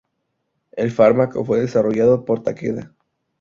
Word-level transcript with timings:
El 0.71 0.89
fármaco 0.89 1.45
fue 1.45 1.59
desarrollado 1.59 2.25
por 2.25 2.41
Takeda. 2.41 2.95